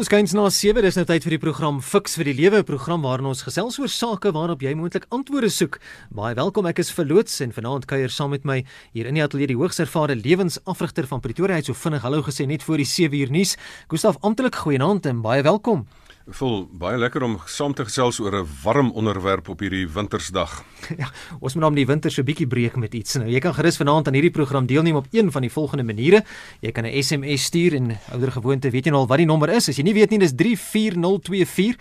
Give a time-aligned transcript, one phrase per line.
[0.00, 2.64] Ons kyk na 7, dis nou tyd vir die program Fix vir die Lewe, 'n
[2.64, 5.78] program waarin ons gesels oor sake waarop jy moontlik antwoorde soek.
[6.08, 9.48] Baie welkom, ek is verloots en vanaand kuier saam met my hier in die ateljee
[9.48, 11.52] die hoogs ervare lewensafrigter van Pretoria.
[11.52, 13.58] Hy het so vinnig hallo gesê net voor die 7 uur nuus.
[13.90, 15.84] Gustaf, amptelik goeienaand en baie welkom.
[16.30, 20.62] Vol baie lekker om saam te gesels oor 'n warm onderwerp op hierdie wintersdag.
[20.98, 21.10] Ja,
[21.40, 23.14] ons moet hom die winter so bietjie breek met iets.
[23.14, 26.24] Nou, jy kan gerus vanaand aan hierdie program deelneem op een van die volgende maniere.
[26.60, 29.48] Jy kan 'n SMS stuur en ouer gewoonte, weet jy nou al wat die nommer
[29.48, 29.68] is?
[29.68, 31.76] As jy nie weet nie, dis 34024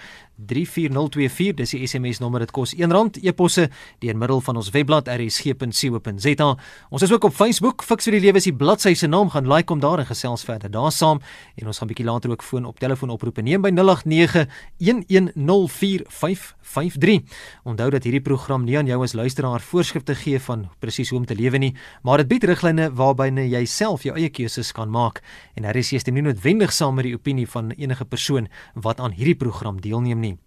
[0.47, 3.67] 34024 dis die SMS nommer dit kos R1 e-posse
[4.03, 6.49] deur middel van ons webblad rsg.co.za
[6.89, 9.49] ons is ook op Facebook fiks vir die lewe is die bladsy se naam gaan
[9.51, 11.19] like om daar en gesels verder daar saam
[11.59, 14.38] en ons gaan bietjie later ook foon op telefoon oproepe neem by 089
[14.77, 17.23] 1104553
[17.63, 21.25] onthou dat hierdie program nie aan jou as luisteraar voorskrifte gee van presies hoe om
[21.25, 25.21] te lewe nie maar dit bied riglyne waarbyne jy self jou eie keuses kan maak.
[25.55, 29.39] En RSG stem nie noodwendig saam met die opinie van enige persoon wat aan hierdie
[29.39, 30.37] program deelneem nie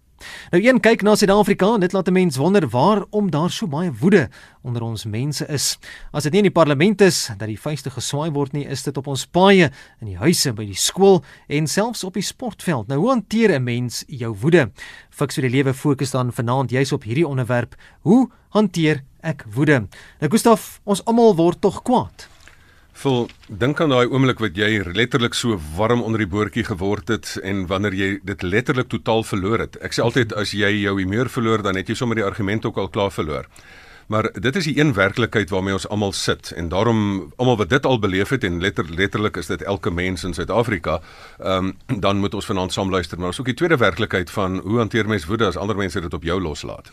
[0.51, 3.91] Nou een kyk na Suid-Afrika en dit laat 'n mens wonder waarom daar so baie
[3.91, 4.29] woede
[4.61, 5.77] onder ons mense is.
[6.11, 8.97] As dit nie in die parlement is dat die vuiste geswaai word nie, is dit
[8.97, 12.87] op ons paaie, in die huise, by die skool en selfs op die sportveld.
[12.87, 14.71] Nou hoe hanteer 'n mens jou woede?
[15.09, 17.75] Fiks vir die lewe fokus dan vanaand juis op hierdie onderwerp.
[18.01, 19.87] Hoe hanteer ek woede?
[20.19, 22.32] Nou Gustaf, ons almal word tog kwaad.
[22.93, 27.31] Vol dink aan daai oomblik wat jy letterlik so warm onder die boortjie geword het
[27.43, 29.79] en wanneer jy dit letterlik totaal verloor het.
[29.81, 32.77] Ek sê altyd as jy jou humeur verloor dan het jy sommer die argument ook
[32.77, 33.49] al klaar verloor.
[34.13, 37.85] Maar dit is die een werklikheid waarmee ons almal sit en daarom almal wat dit
[37.85, 40.99] al beleef het en letter, letterlik is dit elke mens in Suid-Afrika,
[41.39, 43.17] ehm um, dan moet ons vanaand saam luister.
[43.17, 46.13] Maar ons ook die tweede werklikheid van hoe hanteer mens woede as ander mense dit
[46.13, 46.91] op jou loslaat.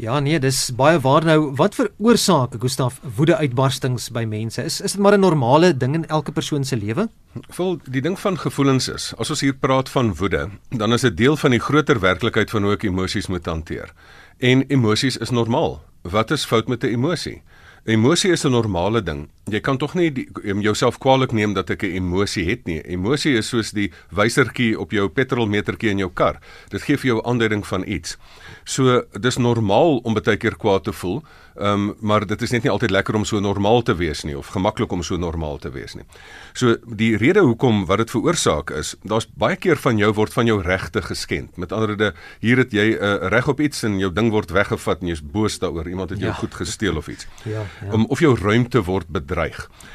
[0.00, 1.50] Ja nee, dis baie waar nou.
[1.58, 4.62] Wat veroorsaak Gustaf woede uitbarstings by mense?
[4.64, 7.08] Is is dit maar 'n normale ding in elke persoon se lewe?
[7.50, 11.16] Vol die ding van gevoelens is, as ons hier praat van woede, dan is dit
[11.16, 13.92] deel van die groter werklikheid van hoe ek emosies moet hanteer.
[14.38, 15.82] En emosies is normaal.
[16.02, 17.42] Wat is fout met 'n emosie?
[17.84, 19.28] Emosie is 'n normale ding.
[19.48, 20.28] Jy kan tog nie
[20.62, 22.80] jouself kwaliek neem dat ek 'n emosie het nie.
[22.82, 26.38] Emosie is soos die wysertjie op jou petrolmetertjie in jou kar.
[26.68, 28.16] Dit gee vir jou aanduiding van iets.
[28.64, 31.22] So dis normaal om baie keer kwaad te voel.
[31.60, 34.48] Um, maar dit is net nie altyd lekker om so normaal te wees nie of
[34.54, 36.04] gemaklik om so normaal te wees nie.
[36.56, 40.48] So die rede hoekom wat dit veroorsaak is, daar's baie keer van jou word van
[40.48, 41.58] jou regte geskend.
[41.60, 44.50] Met ander woorde, hier het jy 'n uh, reg op iets en jou ding word
[44.50, 45.88] weggevat en jy's boos daaroor.
[45.88, 46.38] Iemand het jou ja.
[46.38, 47.26] goed gesteel of iets.
[47.44, 47.92] Ja, ja.
[47.92, 49.39] Um, of jou ruimte word bedreig.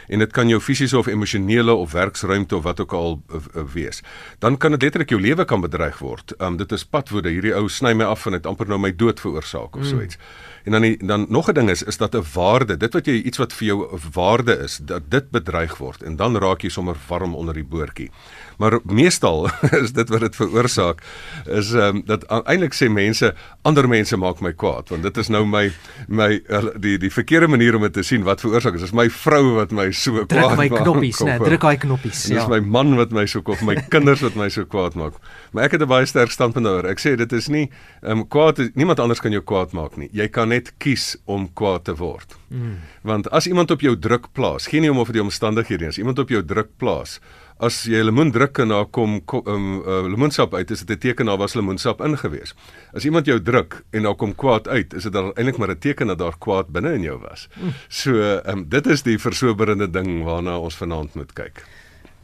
[0.07, 3.63] En dit kan jou fisiese of emosionele of werksruimte of wat ook al uh, uh,
[3.73, 4.01] wees.
[4.39, 6.33] Dan kan dit letterlik jou lewe kan bedreig word.
[6.41, 7.29] Um, dit is padwoede.
[7.29, 9.89] Hierdie ou sny my af en het amper nou my dood veroorsaak of mm.
[9.89, 10.17] so iets.
[10.66, 13.22] En dan die, dan nog 'n ding is is dat 'n waarde, dit wat jy
[13.22, 16.70] iets wat vir jou 'n waarde is, dat dit bedreig word en dan raak jy
[16.70, 18.09] sommer warm onder die boortjie.
[18.58, 19.50] Maar meestal
[19.84, 21.02] is dit wat dit veroorsaak
[21.46, 25.28] is ehm um, dat eintlik sê mense ander mense maak my kwaad want dit is
[25.28, 25.72] nou my
[26.08, 26.42] my
[26.80, 28.81] die die verkeerde manier om dit te sien wat veroorsaak is.
[28.81, 30.58] Dis my vrou wat my so kwaad maak.
[30.58, 32.24] Druk my knoppies, nee, druk hy knoppies.
[32.24, 32.48] Dis ja.
[32.48, 35.14] my man wat my so kwaad, my kinders wat my so kwaad maak.
[35.56, 36.86] Maar ek het 'n baie sterk standpunt daaroor.
[36.86, 37.70] Ek sê dit is nie
[38.02, 40.10] ehm um, kwaad niemand anders kan jou kwaad maak nie.
[40.12, 42.36] Jy kan net kies om kwaad te word.
[42.50, 42.80] Mm.
[43.02, 46.20] Want as iemand op jou druk plaas, geen nie om of die omstandighede is, iemand
[46.20, 47.20] op jou druk plaas.
[47.58, 51.26] As jy lemoen druk en daar kom um, uh, lemoensap uit, is dit 'n teken
[51.26, 52.54] daar was lemoensap ingewees.
[52.94, 55.80] As iemand jou druk en daar kom kwaad uit, is dit dan eintlik maar 'n
[55.80, 57.48] teken dat daar kwaad binne in jou was.
[57.56, 57.74] Mm.
[57.88, 61.64] So, um, dit is die versoberende ding waarna ons vanaand moet kyk.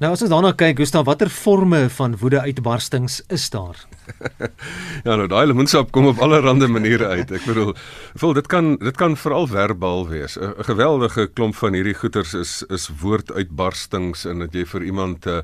[0.02, 3.78] Nou as ons daarna kyk, Gustav, watter forme van woedeuitbarstings is daar?
[5.06, 7.32] ja, nou daai lemoensap kom op allerlei maniere uit.
[7.32, 7.74] Ek bedoel,
[8.20, 10.38] voel dit kan dit kan veral verbaal wees.
[10.38, 15.42] 'n Geweldige klomp van hierdie goeters is is woorduitbarstings en dat jy vir iemand uh,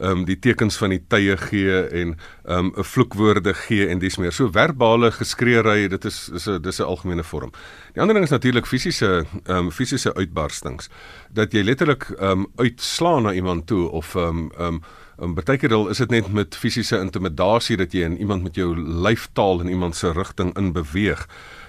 [0.00, 3.98] ehm um, die tekens van die tye gee en ehm um, 'n vloekwoorde gee en
[3.98, 4.32] dis meer.
[4.32, 7.52] So verbale geskreeery, dit is is 'n dis 'n algemene vorm.
[7.92, 10.88] Die ander ding is natuurlik fisiese ehm um, fisiese uitbarstings
[11.32, 14.80] dat jy letterlik ehm um, uitslaan na iemand toe of ehm um, ehm
[15.20, 18.72] um, Um, Partykeer is dit net met fisiese intimidasie dat jy in iemand met jou
[18.76, 21.26] lyftaal in iemand se rigting in beweeg.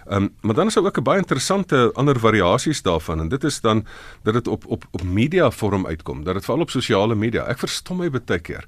[0.08, 3.44] Ehm um, maar dan is daar ook 'n baie interessante ander variasies daarvan en dit
[3.44, 3.86] is dan
[4.24, 7.44] dat dit op op op media vorm uitkom, dat dit veral op sosiale media.
[7.44, 8.66] Ek verstom my baie keer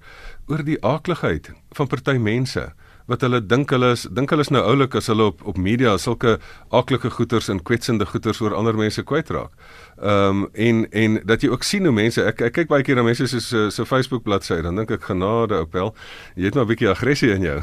[0.48, 2.74] oor die aakligheid van party mense
[3.06, 5.98] wat hulle dink hulle is dink hulle is nou oulik as hulle op op media
[5.98, 6.38] sulke
[6.72, 9.52] aaklike goeters en kwetsende goeters oor ander mense kwytraak.
[10.02, 12.96] Ehm um, en en dat jy ook sien hoe mense ek ek kyk baie keer
[12.96, 15.94] na mense se se so Facebook bladsy dan dink ek genade opel
[16.36, 17.60] jy het maar 'n bietjie aggressie in jou.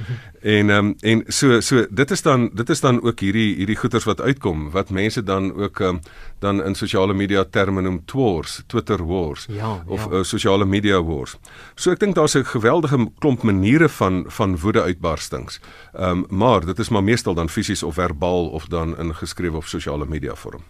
[0.56, 3.76] en ehm um, en so so dit is dan dit is dan ook hierdie hierdie
[3.76, 6.00] goeters wat uitkom wat mense dan ook ehm um,
[6.42, 10.18] dan in sosiale media terme noem twors, Twitter wars ja, of ja.
[10.18, 11.36] Uh, sosiale media wars.
[11.74, 15.60] So ek dink daar's 'n geweldige klomp maniere van van woede uitbarstings.
[15.92, 19.56] Ehm um, maar dit is maar meestal dan fisies of verbaal of dan in geskrewe
[19.56, 20.62] of sosiale media vorm.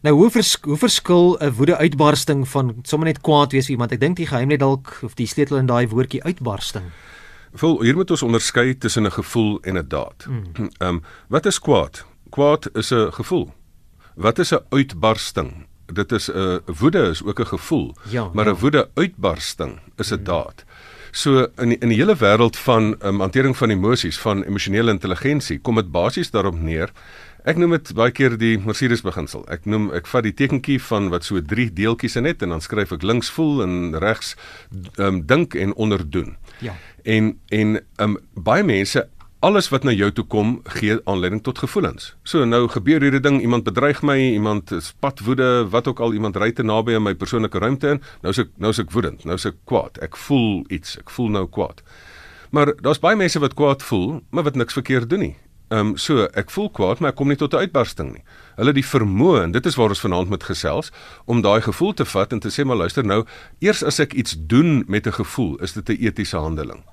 [0.00, 3.92] Nou hoe vers, hoe verskil 'n woede uitbarsting van sommer net kwaad wees vir iemand?
[3.92, 6.84] Ek dink die geheim lê dalk of die sleutel in daai woordjie uitbarsting.
[7.52, 10.24] Vol hier moet ons onderskei tussen 'n gevoel en 'n daad.
[10.24, 10.44] Hmm.
[10.54, 10.70] Ehm mm.
[10.78, 12.04] um, wat is kwaad?
[12.30, 13.52] Kwaad is 'n gevoel.
[14.14, 15.66] Wat is 'n uitbarsting?
[15.86, 18.60] Dit is 'n uh, woede is ook 'n gevoel, ja, maar 'n ja.
[18.60, 20.24] woede uitbarsting is 'n mm.
[20.24, 20.64] daad.
[21.12, 25.58] So in die, in die hele wêreld van um, hantering van emosies, van emosionele intelligensie,
[25.58, 26.92] kom dit basies daarop neer.
[27.48, 29.46] Ek noem dit baie keer die Mercedes beginsel.
[29.52, 32.60] Ek noem ek vat die tekentjie van wat so drie deeltjies in het en dan
[32.64, 34.34] skryf ek links voel en regs
[35.00, 36.36] um, dink en onderdoen.
[36.60, 36.76] Ja.
[37.08, 39.06] En en um, baie mense
[39.40, 42.10] alles wat na jou toe kom gee aanleiding tot gevoelens.
[42.28, 46.36] So nou gebeur hierdie ding, iemand bedreig my, iemand is padwoede, wat ook al iemand
[46.36, 49.24] ry te naby aan my persoonlike ruimte in, nou is ek nou is ek woedend,
[49.24, 49.96] nou is ek kwaad.
[50.04, 51.80] Ek voel iets, ek voel nou kwaad.
[52.52, 55.36] Maar daar's baie mense wat kwaad voel, maar wat niks verkeerd doen nie.
[55.70, 58.24] Ehm um, so ek voel kwaad, maar ek kom nie tot 'n uitbarsting nie.
[58.60, 60.92] Hulle die vermoë en dit is waar ons vanaand met gesels
[61.24, 63.24] om daai gevoel te vat en te sê maar luister nou,
[63.60, 66.84] eers as ek iets doen met 'n gevoel, is dit 'n etiese handeling.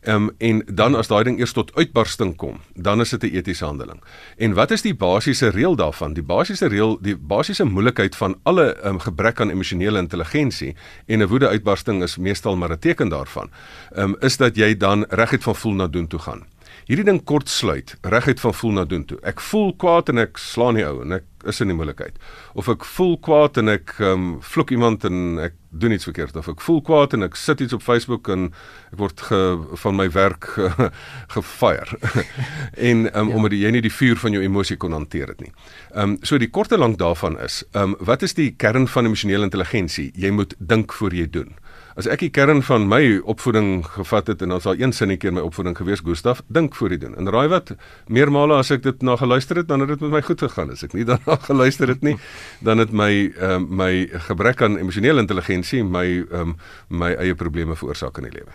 [0.00, 3.36] Ehm um, en dan as daai ding eers tot uitbarsting kom, dan is dit 'n
[3.36, 4.02] etiese handeling.
[4.36, 6.12] En wat is die basiese reël daarvan?
[6.12, 11.26] Die basiese reël, die basiese moeilikheid van alle um, gebrek aan emosionele intelligensie en 'n
[11.26, 13.50] woede-uitbarsting is meestal maar 'n teken daarvan.
[13.92, 16.46] Ehm um, is dat jy dan reguit van voel na doen toe gaan
[16.88, 19.18] hierdie ding kort sluit reguit van voel na doen toe.
[19.28, 22.18] Ek voel kwaad en ek slaan die ou en ek is in die moeilikheid.
[22.58, 26.48] Of ek voel kwaad en ek um, vloek iemand en ek doen iets verkeerd of
[26.48, 28.48] ek voel kwaad en ek sit iets op Facebook en
[28.88, 29.40] ek word ge,
[29.82, 30.48] van my werk
[31.36, 32.00] gefire.
[32.90, 33.36] en um, ja.
[33.36, 35.52] omdat jy nie die vuur van jou emosie kon hanteer het nie.
[35.94, 39.06] Ehm um, so die korte lank daarvan is, ehm um, wat is die kern van
[39.06, 40.10] emosionele intelligensie?
[40.16, 41.54] Jy moet dink voor jy doen.
[41.98, 45.34] As ek die kern van my opvoeding gevat het en ons al een sinnetjie in
[45.34, 47.16] my opvoeding gewees, Gustaf, dink voor jy doen.
[47.18, 47.72] En raai wat?
[48.06, 50.70] Meermale as ek dit na geluister het, dan het dit met my goed gegaan.
[50.70, 52.14] As ek nie daarna geluister het nie,
[52.62, 53.90] dan het my ehm uh, my
[54.30, 56.56] gebrek aan emosionele intelligensie my ehm um,
[56.86, 58.54] my eie probleme veroorsaak in die lewe.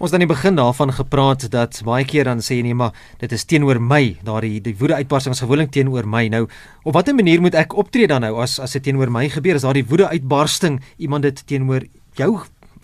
[0.00, 2.96] Ons dan in die begin daarvan gepraat dat baie keer dan sê jy nee maar
[3.20, 6.46] dit is teenoor my daardie die woede uitbarstings gewoonlik teenoor my nou
[6.84, 9.66] op watter manier moet ek optree dan nou as as dit teenoor my gebeur as
[9.68, 11.84] daardie woede uitbarsting iemand dit teenoor
[12.16, 12.38] jou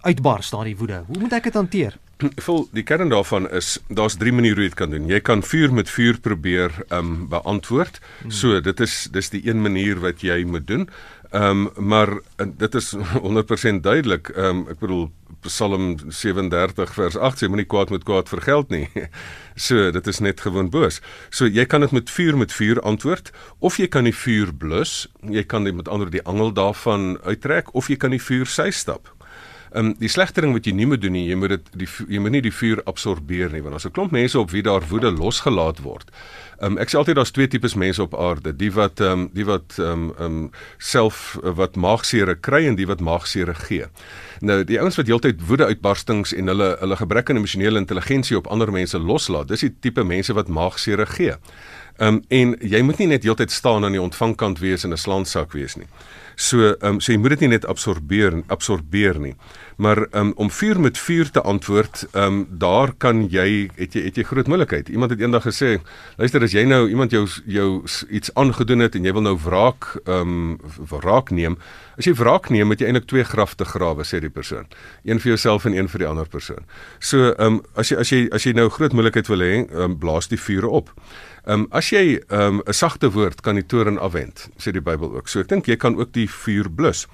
[0.04, 1.02] uitbars daardie woede.
[1.08, 1.96] Hoe moet ek dit hanteer?
[2.46, 5.08] Vol die kern daarvan is daar's drie maniere hoe jy dit kan doen.
[5.10, 8.00] Jy kan vuur met vuur probeer ehm um, beantwoord.
[8.22, 8.30] Hmm.
[8.30, 10.88] So dit is dis die een manier wat jy moet doen.
[11.34, 12.94] Ehm um, maar dit is
[13.28, 14.28] 100% duidelik.
[14.36, 15.10] Ehm um, ek bedoel
[15.44, 18.88] Psalm 37 vers 8 sê moenie kwaad met kwaad vergeld nie.
[19.54, 20.96] So dit is net gewoon boos.
[21.30, 25.06] So jy kan dit met vuur met vuur antwoord of jy kan die vuur blus.
[25.22, 28.70] Jy kan dit met ander die angel daarvan uittrek of jy kan die vuur sy
[28.74, 29.14] stap.
[29.74, 31.88] Ehm um, die slegte ding wat jy nie moet doen nie, jy moet dit die
[32.14, 34.86] jy moet nie die vuur absorbeer nie want as 'n klomp mense op wie daar
[34.86, 36.10] woede losgelaat word.
[36.60, 39.30] Ehm um, ek sê altyd daar's twee tipes mense op aarde, die wat ehm um,
[39.34, 43.54] die wat ehm um, ehm um, self uh, wat maagsere kry en die wat maagsere
[43.54, 43.86] gee.
[44.40, 48.46] Nou die ouens wat heeltyd woede uitbarstings en hulle hulle gebrek aan emosionele intelligensie op
[48.46, 51.34] ander mense loslaat, dis die tipe mense wat maagsere gee.
[51.98, 54.96] Ehm um, en jy moet nie net heeltyd staan aan die ontvangkant wees en 'n
[54.96, 55.90] slaansak wees nie.
[56.36, 59.34] So ehm um, so jy moet dit nie net absorbeer absorbeer nie.
[59.76, 64.04] Maar um, om vuur met vuur te antwoord, ehm um, daar kan jy het jy
[64.08, 64.88] het jy groot moontlikheid.
[64.88, 65.78] Iemand het eendag gesê,
[66.16, 67.68] luister as jy nou iemand jou jou
[68.10, 70.58] iets aangedoen het en jy wil nou wraak ehm um,
[70.90, 71.58] wraak neem,
[71.98, 74.66] as jy wraak neem, moet jy eintlik twee grafte grawe sê die persoon.
[75.04, 76.66] Een vir jouself en een vir die ander persoon.
[76.98, 79.98] So ehm um, as jy as jy as jy nou groot moontlikheid wil hê, um,
[79.98, 80.90] blaas die vuur op.
[81.44, 84.80] Ehm um, as jy ehm, 'n um, sagte woord kan die toren afwend, sê die
[84.80, 85.28] Bybel ook.
[85.28, 87.06] So ek dink jy kan ook die vuur blus.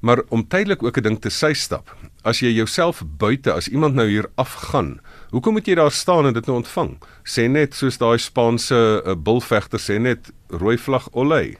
[0.00, 1.96] Maar om tydelik ook 'n ding te sy stap.
[2.22, 6.34] As jy jouself buite as iemand nou hier afgaan, hoekom moet jy daar staan en
[6.34, 6.98] dit nou ontvang?
[7.24, 11.56] Sê net soos daai Spaanse uh, bulvegter sê net rooi vlag olay.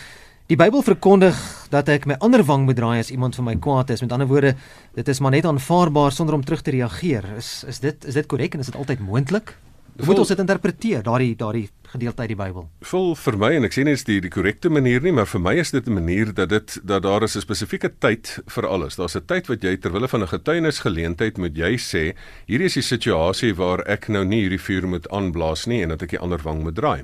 [0.47, 1.35] Die Bybel verkondig
[1.73, 3.99] dat ek my ander wang moet draai as iemand vir my kwaad is.
[3.99, 4.53] Met ander woorde,
[4.95, 7.25] dit is maar net aanvaarbaar sonder om terug te reageer.
[7.35, 9.57] Is is dit is dit korrek en is dit altyd moontlik?
[9.97, 12.63] Hoe moet ons dit interpreteer, daardie daardie gedeelte uit die Bybel?
[12.87, 15.43] Vol vir my en ek sê nie dis die die korrekte manier nie, maar vir
[15.43, 18.95] my is dit 'n manier dat dit dat daar is 'n spesifieke tyd vir alles.
[18.95, 22.15] Daar's 'n tyd wat jy ter wille van 'n getuienisgeleentheid moet jy sê,
[22.47, 26.03] hierdie is die situasie waar ek nou nie hierdie vuur moet aanblaas nie en dat
[26.03, 27.03] ek die ander wang moet draai.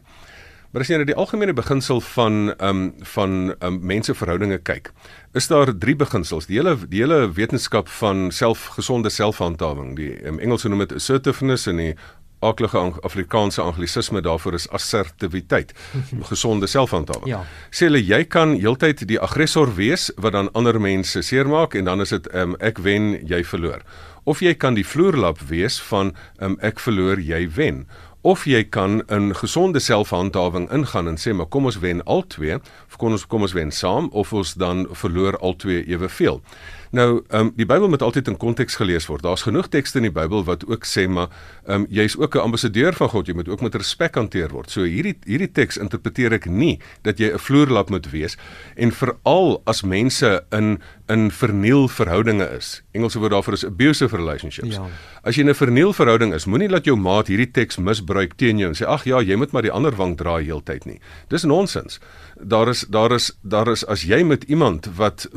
[0.73, 4.89] Maar as jy na die algemene beginsel van ehm um, van um, menseverhoudinge kyk,
[5.37, 6.47] is daar drie beginsels.
[6.49, 11.77] Die hele die hele wetenskap van selfgesonde selfhandhawing, die um, Engelse noem dit assertiveness en
[11.77, 11.91] die
[12.43, 15.75] aklige Afrikaanse anglisisme daarvoor is assertiwiteit,
[16.31, 17.29] gesonde selfhandhawing.
[17.29, 17.43] Ja.
[17.69, 22.01] Sê hulle jy kan heeltyd die aggressor wees wat dan ander mense seermaak en dan
[22.01, 23.85] is dit um, ek wen, jy verloor.
[24.25, 27.83] Of jy kan die vloerlap wees van um, ek verloor, jy wen
[28.23, 32.55] of jy kan in gesonde selfhandhawing ingaan en sê maar kom ons wen al twee
[32.55, 36.39] of kom ons kom ons wen saam of ons dan verloor al twee eweveel.
[36.93, 39.23] Nou, ehm um, die Bybel moet altyd in konteks gelees word.
[39.25, 41.31] Daar's genoeg tekste in die Bybel wat ook sê maar
[41.65, 44.69] ehm um, jy's ook 'n ambassadeur van God, jy moet ook met respek hanteer word.
[44.69, 48.37] So hierdie hierdie teks interpreteer ek nie dat jy 'n vloerlap moet wees
[48.75, 52.83] en veral as mense in in verniel verhoudinge is.
[52.91, 54.75] Engelse woord daarvoor is abusive relationships.
[54.75, 54.85] Ja.
[55.23, 58.57] As jy in 'n verniel verhouding is, moenie laat jou maat hierdie teks misbruik teen
[58.57, 60.99] jou en sê ag ja, jy moet maar die ander wang draai heeltyd nie.
[61.27, 61.99] Dis nonsens.
[62.45, 65.27] Daar is daar is daar is as jy met iemand wat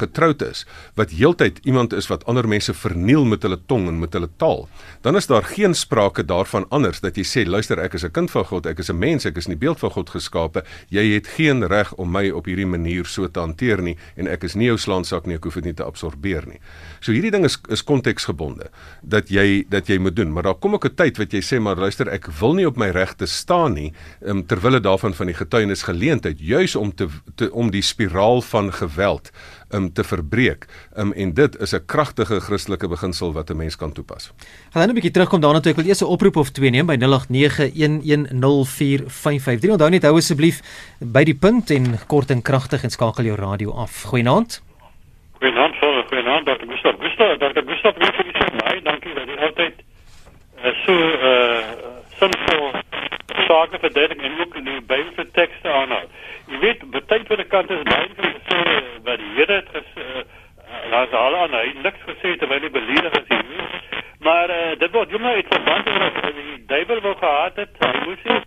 [0.00, 4.12] getroud is wat heeltyd iemand is wat ander mense verniel met hulle tong en met
[4.12, 4.68] hulle taal,
[5.02, 8.30] dan is daar geen sprake daarvan anders dat jy sê luister ek is 'n kind
[8.30, 10.64] van God, ek is 'n mens, ek is in die beeld van God geskape.
[10.88, 14.44] Jy het geen reg om my op hierdie manier so te hanteer nie en ek
[14.44, 16.60] is nie jou slaansak nie, ek hoef dit nie te absorbeer nie.
[17.00, 18.70] So hierdie ding is is konteksgebonde
[19.02, 21.60] dat jy dat jy moet doen, maar daar kom ook 'n tyd wat jy sê
[21.60, 25.26] maar luister ek wil nie op my regte staan nie um, terwyl dit daarvan van
[25.26, 29.30] die getuienis geleentheid juis om te, te om die spiraal van geweld
[29.74, 30.66] um, te verbreek.
[30.96, 34.32] Um, en dit is 'n kragtige Christelike beginsel wat 'n mens kan toepas.
[34.70, 36.86] Gaan nou 'n bietjie terugkom daarna toe ek wil eers 'n oproep of twee neem
[36.86, 39.70] by 0891104553.
[39.70, 40.60] Onthou net hou asseblief
[40.98, 44.02] by die punt en kort en kragtig en skakel jou radio af.
[44.02, 44.62] Goeienaand.
[45.38, 45.67] Goeienaand,
[46.08, 46.66] goeienaand, Dr.
[46.70, 46.94] Gustav.
[47.00, 47.62] Gustav, Dr.
[47.66, 49.80] Gustav, wie vir die my, dankie dat jy altyd
[50.64, 50.94] uh, so
[51.30, 52.72] uh sinvol
[53.46, 56.08] sake verduidelik en ook in die Bybelse tekste aanhaal.
[56.46, 58.62] Jy weet, baie van die kant is baie van die sê
[59.06, 60.24] wat die Here het gesê, uh,
[60.94, 63.76] laat al aan hy niks gesê terwyl hy beledig is hier.
[64.26, 67.94] Maar uh, dit word jy nou iets verband met die duiwel wou gehad het, hy
[68.02, 68.40] moes hy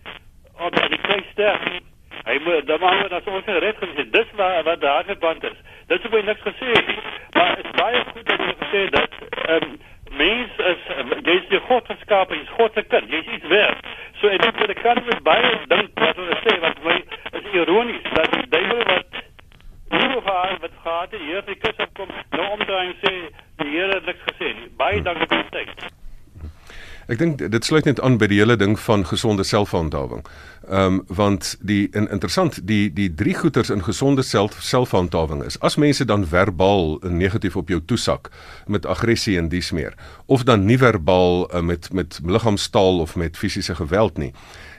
[0.67, 1.90] op die kruis sterf.
[2.23, 4.09] Hy moet dan maar dat ons gered gesê.
[4.09, 5.57] Dis wat wat daar verband is.
[5.87, 6.99] Het hy niks gesê nie.
[7.33, 9.79] Maar dit is baie goed dat jy gesê dat ehm um,
[10.11, 10.81] mens is
[11.23, 13.85] jy's die God geskaap, jy's God se kind, jy's iets werd.
[14.19, 16.97] So ek dink dat kan met baie dink wat hulle sê wat my
[17.39, 19.21] is ironies dat die duiwel wat
[19.91, 23.15] nie gehad wat gehad het hier die kus opkom nou omdraai en sê
[23.63, 24.69] die Here het niks gesê nie.
[24.77, 26.00] Baie dankie vir die tyd.
[27.11, 30.23] Ek dink dit sluit net aan by die hele ding van gesonde selfhandhawing.
[30.69, 35.59] Ehm um, want die in, interessant die die drie goeters in gesonde self selfhandhawing is
[35.59, 38.29] as mense dan verbaal negatief op jou toesak
[38.67, 43.37] met aggressie en dies meer of dan nie verbaal uh, met met liggaamstaal of met
[43.37, 44.33] fisiese geweld nie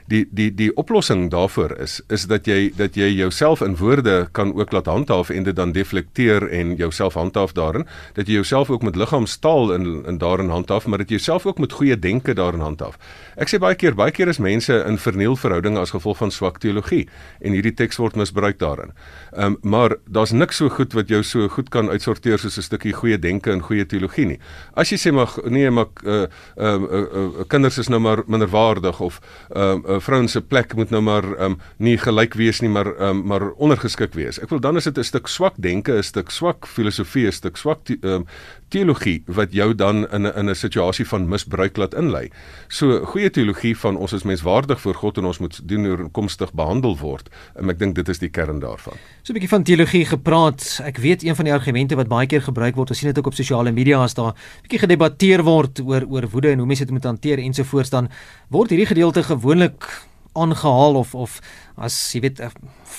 [0.05, 4.53] die die die oplossing daarvoor is is dat jy dat jy jouself in woorde kan
[4.55, 8.83] ook laat handhaaf en dit dan deflekteer en jouself handhaaf daarin dat jy jouself ook
[8.83, 12.59] met liggaamstaal in in daarin handhaaf maar dat jy jouself ook met goeie denke daarin
[12.59, 12.97] handhaaf.
[13.35, 16.59] Ek sê baie keer baie keer is mense in verniel verhoudinge as gevolg van swak
[16.59, 17.07] teologie
[17.41, 18.91] en hierdie teks word misbruik daarin.
[19.31, 22.61] Ehm um, maar daar's niks so goed wat jou so goed kan uitsorteer soos 'n
[22.61, 24.39] stukkie goeie denke en goeie teologie nie.
[24.75, 28.99] As jy sê maar nee maar uh, uh, uh, uh, kinders is nou maar minderwaardig
[28.99, 29.19] of
[29.55, 32.89] ehm uh, uh, vrouens se plek moet nou maar um, nie gelyk wees nie, maar
[32.99, 34.39] um, maar ondergeskik wees.
[34.41, 37.57] Ek wil dan is dit 'n stuk swak denke, 'n stuk swak filosofie, 'n stuk
[37.57, 38.25] swak um,
[38.69, 42.29] teologie wat jou dan in 'n in 'n situasie van misbruik laat inlei.
[42.67, 46.97] So goeie teologie van ons is menswaardig voor God en ons moet doen oorkomstig behandel
[46.97, 47.29] word.
[47.55, 48.93] En ek dink dit is die kern daarvan.
[49.21, 50.79] So 'n bietjie van teologie gepraat.
[50.83, 53.27] Ek weet een van die argumente wat baie keer gebruik word, ons sien dit ook
[53.27, 56.93] op sosiale media as daar bietjie gedebatteer word oor oor woede en hoe mense dit
[56.93, 58.09] moet hanteer ensovoorts dan
[58.49, 61.39] word hierdie gedeelte gewoonlik aangehaal of of
[61.75, 62.49] as jy weet eh,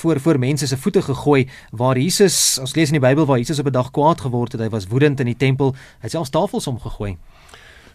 [0.01, 3.59] voor voor mense se voete gegooi waar Jesus ons lees in die Bybel waar Jesus
[3.59, 6.31] op 'n dag kwaad geword het hy was woedend in die tempel hy het selfs
[6.31, 7.17] tafels omgegooi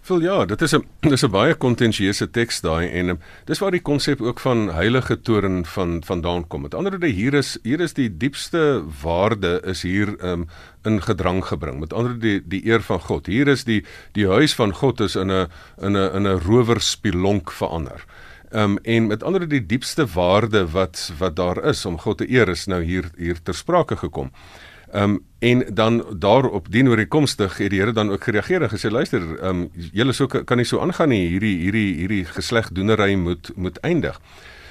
[0.08, 3.72] Vol ja, dit is 'n dis 'n baie kontensieuse teks daai en um, dis waar
[3.72, 6.62] die konsep ook van heilige toren van vandaan kom.
[6.62, 10.48] Met ander woorde hier is hier is die diepste waarde is hier um,
[10.84, 11.80] in gedrang gebring.
[11.80, 13.26] Met ander woorde die die eer van God.
[13.26, 17.52] Hier is die die huis van God is in 'n in 'n in 'n rowerspilonk
[17.52, 18.06] verander.
[18.50, 22.30] Ehm um, en met ander die diepste waarde wat wat daar is om God te
[22.30, 24.32] eer is nou hier hier ter sprake gekom.
[24.92, 28.90] Ehm um, en dan daarop dien ooreenkomstig het die Here dan ook gereageer en gesê
[28.92, 31.28] luister, ehm um, julle so kan nie so aangaan nie.
[31.28, 34.22] Hierdie hierdie hierdie geslegdoenery moet moet eindig.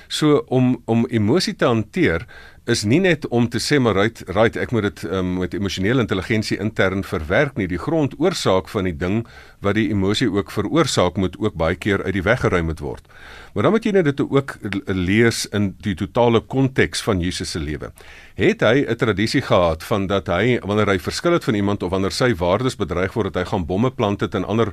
[0.08, 2.26] So om om emosie te hanteer
[2.68, 6.04] is nie net om te sê maar right, right ek moet dit um, met emosionele
[6.04, 7.68] intelligensie intern verwerk nie.
[7.70, 9.22] Die grondoorsaak van die ding
[9.64, 13.08] wat die emosie ook veroorsaak moet ook baie keer uit die weg geruim moet word.
[13.54, 14.54] Maar dan moet jy net dit ook
[14.92, 17.90] lees in die totale konteks van Jesus se lewe.
[18.38, 21.90] Het hy 'n tradisie gehad van dat hy wanneer hy verskil het van iemand of
[21.90, 24.72] wanneer sy waardes bedreig word dat hy gaan bomme plant het in ander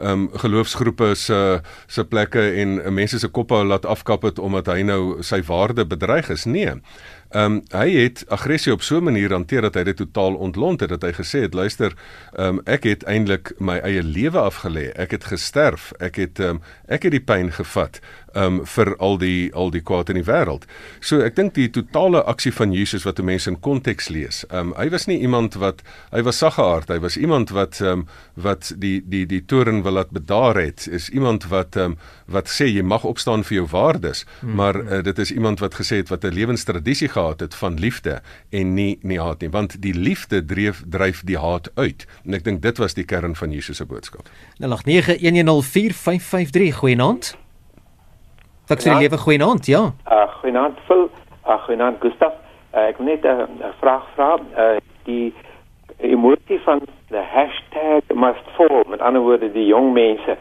[0.00, 5.22] um, geloofsgroepe se se plekke en mense se koppe laat afkap het omdat hy nou
[5.22, 6.44] sy waarde bedreig is?
[6.44, 6.80] Nee
[7.34, 10.80] Ehm um, hy het aggressie op so 'n manier hanteer dat hy dit totaal ontlont
[10.80, 11.94] het dat hy gesê het luister
[12.32, 14.92] ehm um, ek het eintlik my eie lewe afgelê.
[14.94, 15.92] Ek het gesterf.
[15.98, 18.00] Ek het ehm um, ek het die pyn gevat
[18.34, 20.64] um vir al die al die kwaad in die wêreld.
[21.00, 24.44] So ek dink die totale aksie van Jesus wat 'n mens in konteks lees.
[24.50, 28.72] Um hy was nie iemand wat hy was saggeaard, hy was iemand wat um wat
[28.76, 30.86] die die die toren wil laat bedaar het.
[30.86, 34.54] Is iemand wat um wat sê jy mag opstaan vir jou waardes, hmm.
[34.54, 38.22] maar uh, dit is iemand wat gesê het wat 'n lewenstradisie gehad het van liefde
[38.50, 42.06] en nie nie haat nie, want die liefde dryf dryf die haat uit.
[42.24, 44.28] En ek dink dit was die kern van Jesus se boodskap.
[44.60, 44.66] 0891104553
[46.74, 47.36] goeienaand.
[48.68, 49.92] Ek sê lewe goeienaand, ja.
[50.08, 51.10] Uh goeienaand Phil,
[51.44, 52.32] uh goeienaand Gustaf.
[52.72, 54.38] Uh, ek wil net 'n uh, vraag vra.
[54.56, 55.34] Uh die
[56.00, 56.80] emosie van
[57.12, 60.36] die hashtag must fall met ander woorde die jong mense.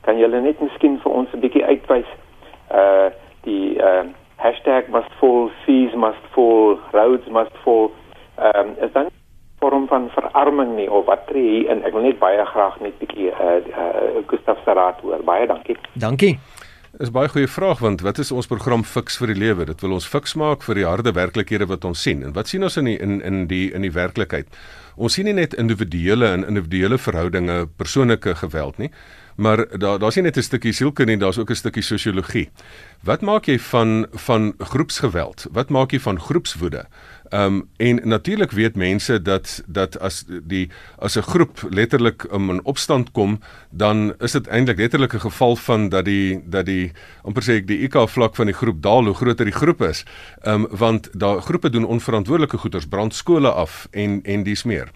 [0.00, 2.10] Kan julle net miskien vir ons 'n bietjie uitwys
[2.74, 3.10] uh
[3.46, 4.04] die uh
[4.36, 7.90] hashtag must fall, fees must fall, roads must fall.
[8.38, 9.10] Ehm um, is dan
[9.58, 12.98] vorm van verarming nie of wat tree en ek wil net baie graag net 'n
[13.06, 15.22] bietjie uh, uh Gustaf se raad hoor.
[15.24, 15.76] Baie dankie.
[15.92, 16.38] Dankie.
[16.96, 19.66] Is baie goeie vraag want wat is ons program fiks vir die lewe?
[19.68, 22.22] Dit wil ons fiks maak vir die harde werklikhede wat ons sien.
[22.24, 24.48] En wat sien ons in die, in in die in die werklikheid?
[24.96, 28.88] Ons sien nie net individuele en individuele verhoudinge, persoonlike geweld nie,
[29.36, 32.48] maar daar daar's nie net 'n stukkie sielkunde nie, daar's ook 'n stukkie sosiologie.
[33.04, 35.46] Wat maak jy van van groepsgeweld?
[35.52, 36.86] Wat maak jy van groepswoede?
[37.28, 42.50] Ehm um, en natuurlik weet mense dat dat as die as 'n groep letterlik um,
[42.50, 46.92] in opstand kom, dan is dit eintlik letterlik 'n geval van dat die dat die
[47.22, 50.04] amper sê ek die IQ vlak van die groep daal hoe groter die groep is.
[50.42, 54.88] Ehm um, want daai groepe doen onverantwoordelike goeders, brand skole af en en dis meer.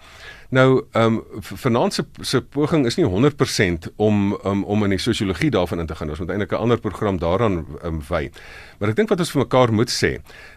[0.53, 4.99] Nou, ehm um, vanaand se se poging is nie 100% om um, om in die
[5.01, 6.09] sosiologie daarvan in te gaan.
[6.09, 8.29] Ons moet eintlik 'n ander program daaraan um, wy.
[8.79, 10.11] Maar ek dink wat ons vir mekaar moet sê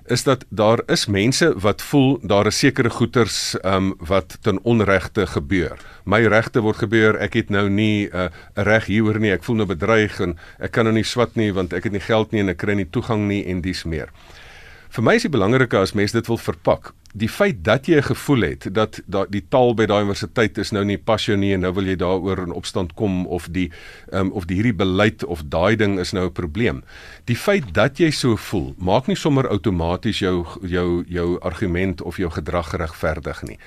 [0.08, 4.58] is dat daar is mense wat voel daar is sekere goeters ehm um, wat ten
[4.62, 5.78] onregte gebeur.
[6.04, 7.18] My regte word gebeur.
[7.18, 9.32] Ek het nou nie 'n uh, reg hieroor nie.
[9.32, 12.00] Ek voel nou bedreig en ek kan nou nie swat nie want ek het nie
[12.00, 14.08] geld nie en ek kry nie toegang nie en dis meer.
[14.88, 18.02] Vir my is dit belangriker as mense dit wil verpak die feit dat jy 'n
[18.02, 21.52] gevoel het dat dat die taal by daai universiteit is nou nie pas jou nie
[21.54, 23.70] en nou wil jy daaroor in opstand kom of die
[24.12, 26.82] um, of die hierdie beleid of daai ding is nou 'n probleem.
[27.24, 32.16] Die feit dat jy so voel, maak nie sommer outomaties jou jou jou argument of
[32.16, 33.58] jou gedrag regverdig nie.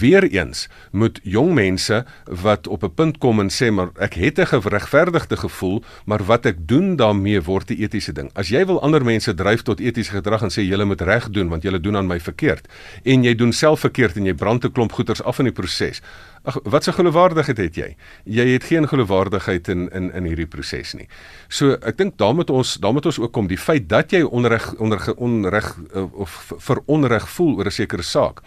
[0.00, 4.46] Weereens moet jong mense wat op 'n punt kom en sê maar ek het 'n
[4.46, 8.30] geregverdigde gevoel, maar wat ek doen daarmee word 'n etiese ding.
[8.34, 11.48] As jy wil ander mense dryf tot etiese gedrag en sê julle moet reg doen
[11.48, 12.68] want julle doen aan my verkeerd
[13.02, 16.02] en jy doen self verkeerd en jy brand 'n klomp goeders af in die proses.
[16.44, 17.96] Ag wat 'n geloofwaardigheid het jy?
[18.24, 21.08] Jy het geen geloofwaardigheid in in in hierdie proses nie.
[21.48, 24.22] So ek dink daarmee moet ons daarmee moet ons ook kom die feit dat jy
[24.22, 28.42] onreg onder onreg uh, of veronreg voel oor 'n sekere saak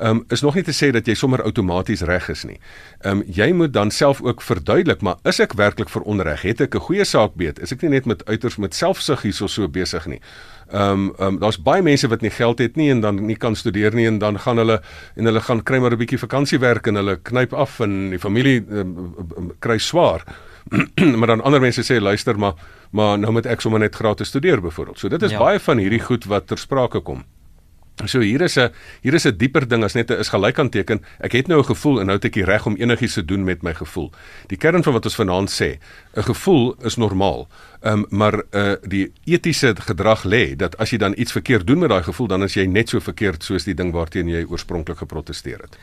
[0.00, 2.58] um, is nog nie te sê dat jy sommer outomaties reg is nie.
[3.02, 6.42] Ehm um, jy moet dan self ook verduidelik, maar is ek werklik veronreg?
[6.42, 7.58] Het ek 'n goeie saak beet?
[7.58, 10.20] Is ek nie net met uiters met selfsug hierso so besig nie?
[10.72, 13.36] Ehm um, ehm um, daar's baie mense wat nie geld het nie en dan nie
[13.36, 14.80] kan studeer nie en dan gaan hulle
[15.16, 18.64] en hulle gaan kry maar 'n bietjie vakansiewerk en hulle knyp af en die familie
[18.70, 20.24] um, um, kry swaar.
[21.18, 22.54] maar dan ander mense sê luister maar
[22.90, 24.98] maar nou moet ek sommer net gratis studeer byvoorbeeld.
[24.98, 25.38] So dit is ja.
[25.38, 27.24] baie van hierdie goed wat ter sprake kom.
[28.02, 30.68] So hier is 'n hier is 'n dieper ding as net 'n is gelyk aan
[30.68, 31.00] teken.
[31.20, 33.44] Ek het nou 'n gevoel en nou het ek die reg om enigiets te doen
[33.44, 34.10] met my gevoel.
[34.48, 35.78] Die kern van wat ons vanaand sê,
[36.16, 37.48] 'n gevoel is normaal.
[37.82, 41.78] Ehm um, maar uh die etiese gedrag lê dat as jy dan iets verkeerd doen
[41.78, 44.98] met daai gevoel, dan is jy net so verkeerd soos die ding waarteen jy oorspronklik
[44.98, 45.78] geprotesteer het.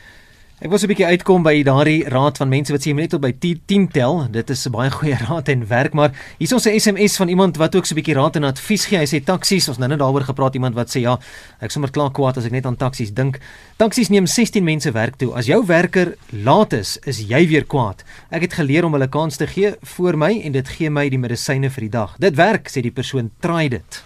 [0.62, 3.10] Ek was 'n bietjie uitkom by daardie raad van mense wat sê jy moet net
[3.10, 3.34] tot by
[3.66, 4.28] 10 tel.
[4.30, 7.30] Dit is 'n baie goeie raad en werk, maar hier is ons 'n SMS van
[7.30, 9.00] iemand wat ook so 'n bietjie raad en advies gee.
[9.00, 11.18] Hy sê taksies, ons nou net daaroor gepraat iemand wat sê ja,
[11.62, 13.40] ek sommer klaar kwaad as ek net aan taksies dink.
[13.78, 15.34] Taksies neem 16 mense werk toe.
[15.34, 18.04] As jou werker laat is, is jy weer kwaad.
[18.30, 21.18] Ek het geleer om hulle kans te gee vir my en dit gee my die
[21.18, 22.16] medisyne vir die dag.
[22.20, 24.04] Dit werk, sê die persoon, try dit.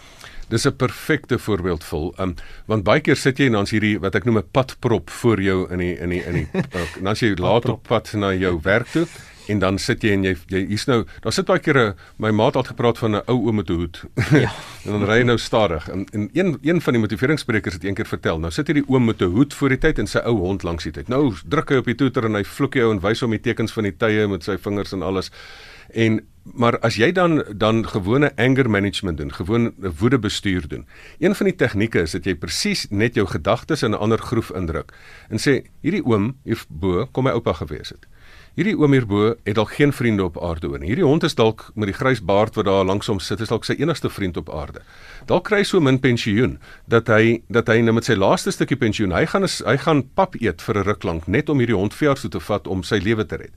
[0.50, 2.14] Dis 'n perfekte voorbeeld vol.
[2.20, 5.42] Um want baie keer sit jy en dan's hierdie wat ek noem 'n padprop voor
[5.42, 8.34] jou in die in die in die uh, dan as jy laat op pad na
[8.34, 9.08] jou werk toe
[9.48, 12.32] en dan sit jy en jy jy hier's nou daar sit baie keer 'n my
[12.32, 14.04] maat het gepraat van 'n ou oom met 'n hoed.
[14.32, 14.52] Ja.
[14.86, 18.08] en dan ry hy nou stadig en en een een van die motiveringssprekers het eendag
[18.08, 18.40] vertel.
[18.40, 20.84] Nou sit hierdie oom met 'n hoed voor die tyd en sy ou hond langs
[20.84, 21.08] die tyd.
[21.08, 23.72] Nou druk hy op die toeter en hy vloek jou en wys hom die tekens
[23.72, 25.32] van die tye met sy vingers en alles.
[25.94, 26.22] En
[26.54, 30.86] maar as jy dan dan gewone anger management doen, gewoon woede bestuur doen.
[31.20, 34.52] Een van die tegnieke is dat jy presies net jou gedagtes in 'n ander groef
[34.52, 34.94] indruk
[35.30, 38.06] en sê hierdie oom hierbo kom my oupa gewees het.
[38.56, 40.88] Hierdie oom hierbo het dalk geen vriende op aarde oor nie.
[40.88, 43.66] Hierdie hond is dalk met die grys baard wat daar langs hom sit, is dalk
[43.66, 44.80] sy enigste vriend op aarde.
[45.26, 48.78] Dalk kry hy so min pensioen dat hy dat hy nou met sy laaste stukkie
[48.78, 51.94] pensioen, hy gaan hy gaan pap eet vir 'n ruk lank net om hierdie hond
[51.94, 53.52] veers toe te vat om sy lewe te red.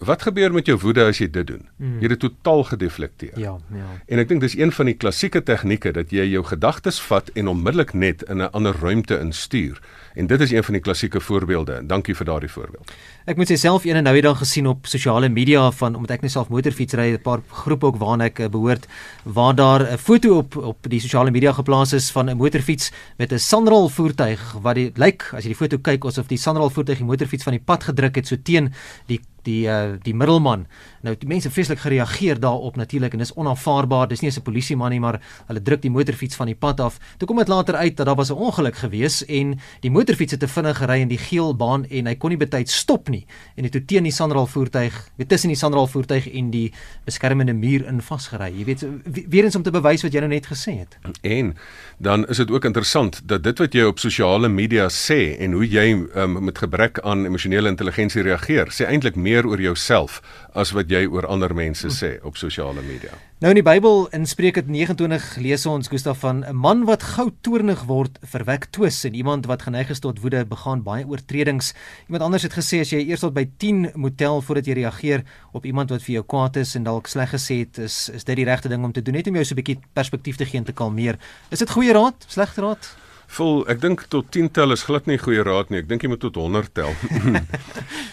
[0.00, 1.66] Wat gebeur met jou woede as jy dit doen?
[1.76, 1.98] Mm.
[2.00, 3.36] Jy het totaal gedeflekteer.
[3.38, 3.88] Ja, ja.
[4.08, 7.50] En ek dink dis een van die klassieke tegnieke dat jy jou gedagtes vat en
[7.52, 9.80] onmiddellik net in 'n ander ruimte instuur.
[10.14, 11.86] En dit is een van die klassieke voorbeelde.
[11.86, 12.92] Dankie vir daardie voorbeeld.
[13.30, 16.24] Ek moet sê self een en nou eendag gesien op sosiale media van omdat ek
[16.26, 18.88] net self motorfiets ry, 'n paar groepe ook waarna ek uh, behoort,
[19.24, 23.32] waar daar 'n foto op op die sosiale media geplaas is van 'n motorfiets met
[23.32, 26.98] 'n Sanral voertuig wat dit lyk as jy die foto kyk asof die Sanral voertuig
[26.98, 28.72] die motorfiets van die pad gedruk het so teen
[29.06, 30.66] die die uh, die middelman.
[31.04, 34.08] Nou die mense vreeslik gereageer daarop natuurlik en dis onaanvaarbaar.
[34.08, 36.98] Dis nie eens 'n polisieman nie, maar hulle druk die motorfiets van die pad af.
[37.18, 40.40] Toe kom dit later uit dat daar was 'n ongeluk gewees en die motorfiets het
[40.40, 43.22] te vinnig gery in die geel baan en hy kon nie betyds stop nie
[43.56, 46.66] en het toe teen die Sanral voertuig, weet tussen die Sanral voertuig en die
[47.04, 48.50] beskermende muur in vasgery.
[48.56, 50.96] Jy weet weer eens om te bewys wat jy nou net gesê het.
[51.20, 51.54] En
[51.98, 55.66] dan is dit ook interessant dat dit wat jy op sosiale media sê en hoe
[55.68, 60.20] jy um, met gebrek aan emosionele intelligensie reageer, sê eintlik meer oor jouself
[60.54, 61.96] as wat jy oor ander mense hm.
[62.00, 63.12] sê op sosiale media.
[63.40, 67.30] Nou in die Bybel in Spreuke 29 lees ons Gustaf van 'n man wat gou
[67.40, 71.72] toornig word verwek twis en iemand wat geneig is tot woede begaan baie oortredings.
[72.06, 75.24] Iemand anders het gesê as jy eers tot by 10 moet tel voordat jy reageer
[75.52, 78.36] op iemand wat vir jou kwaad is en dalk sleg gesê het, is is dit
[78.36, 80.58] die regte ding om te doen net om jou so 'n bietjie perspektief te gee
[80.58, 81.18] en te kalmeer.
[81.50, 82.24] Is dit goeie raad?
[82.28, 82.96] Slegte raad?
[83.30, 85.84] Vol, ek dink tot 10 tel is glad nie goeie raad nie.
[85.84, 86.90] Ek dink jy moet tot 100 tel.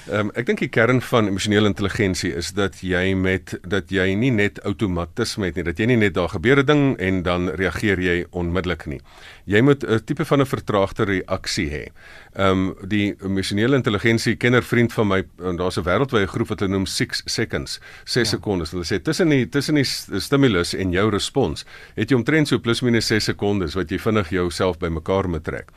[0.07, 4.05] Ehm um, ek dink die kern van emosionele intelligensie is dat jy met dat jy
[4.15, 7.49] nie net outomatisme het nie, dat jy nie net daar gebeur 'n ding en dan
[7.49, 9.01] reageer jy onmiddellik nie.
[9.45, 11.83] Jy moet 'n tipe van 'n vertraagde reaksie hê.
[12.37, 15.23] Ehm um, die emosionele intelligensie kenner vriend van my,
[15.57, 18.37] daar's 'n wêreldwye groep wat hulle noem 6 seconds, 6 ja.
[18.37, 18.71] sekondes.
[18.71, 22.81] Hulle sê tussen die tussen die stimulus en jou respons, het jy omtrent so plus
[22.81, 25.71] minus 6 sekondes wat jy vinnig jouself bymekaar moet trek.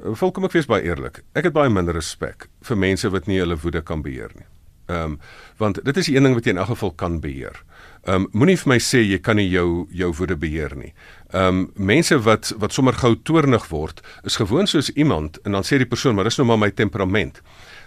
[0.00, 1.22] Volkom ek wees baie eerlik.
[1.36, 4.48] Ek het baie minder respek vir mense wat nie hulle woede kan beheer nie.
[4.88, 5.18] Ehm um,
[5.56, 7.60] want dit is die een ding wat jy in elk geval kan beheer.
[8.02, 10.94] Ehm um, moenie vir my sê jy kan nie jou jou woede beheer nie.
[11.30, 15.62] Ehm um, mense wat wat sommer gou toornig word, is gewoon soos iemand en dan
[15.62, 17.42] sê die persoon, maar dis nou maar my temperament.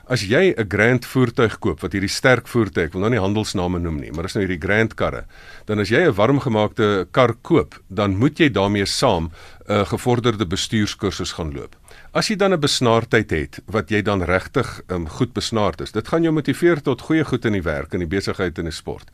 [0.06, 3.80] As jy 'n grand voertuig koop wat hierdie sterk voertuig, ek wil nou nie handelsname
[3.82, 5.26] noem nie, maar is nou hierdie grand karre,
[5.66, 9.32] dan as jy 'n warmgemaakte kar koop, dan moet jy daarmee saam
[9.68, 11.76] 'n uh, gevorderde bestuurskursus gaan loop.
[12.14, 16.08] As jy dan 'n besnaardheid het wat jy dan regtig um, goed besnaard is, dit
[16.08, 19.10] gaan jou motiveer tot goeie goed in die werk en die besigheid en die sport.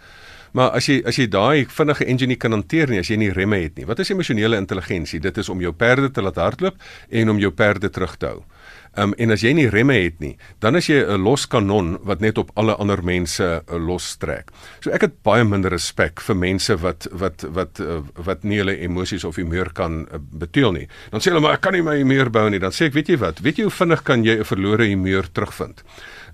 [0.52, 3.62] Maar as jy as jy daai vinnige engine kan hanteer nie as jy nie remme
[3.64, 3.86] het nie.
[3.86, 5.20] Wat is emosionele intelligensie?
[5.20, 6.76] Dit is om jou perde te laat hardloop
[7.10, 8.44] en om jou perde terug te hou.
[9.00, 12.20] Um en as jy nie remme het nie, dan is jy 'n los kanon wat
[12.20, 14.52] net op alle ander mense uh, los trek.
[14.84, 18.76] So ek het baie minder respek vir mense wat wat wat uh, wat nie hulle
[18.76, 20.88] emosies of humeur kan uh, beteël nie.
[21.12, 22.60] Dan sê hulle maar ek kan nie my humeur bou nie.
[22.60, 23.40] Dan sê ek, weet jy wat?
[23.40, 25.84] Weet jy hoe vinnig kan jy 'n verlore humeur terugvind?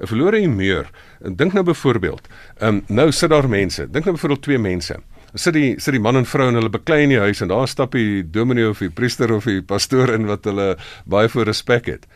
[0.02, 0.90] 'n Verlore humeur.
[1.22, 2.28] Dink nou byvoorbeeld,
[2.62, 3.86] um nou sit daar mense.
[3.86, 4.98] Dink nou byvoorbeeld twee mense
[5.36, 7.68] sit die sit die man en vrou en hulle beklei in die huis en daar
[7.68, 11.86] stap die dominee of die priester of die pastoor in wat hulle baie voor respek
[11.86, 12.08] het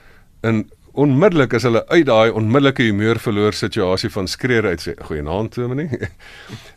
[0.42, 5.56] en onmiddellik as hulle uit daai onmiddellike humeur verloor situasie van skreeu uit sê goeienaand
[5.56, 5.88] dominee.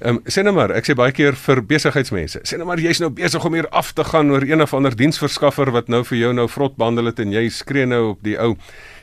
[0.05, 2.45] Ehm um, sê nou maar, ek sê baie keer vir besigheidsmense.
[2.47, 4.95] Sê nou maar jy's nou besig om hier af te gaan oor een of ander
[4.95, 8.39] diensverskaffer wat nou vir jou nou vrot behandel het en jy skree nou op die
[8.39, 8.55] ou.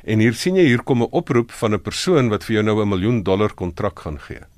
[0.08, 2.82] En hier sien jy hier kom 'n oproep van 'n persoon wat vir jou nou
[2.82, 4.51] 'n miljoen dollar kontrak gaan gee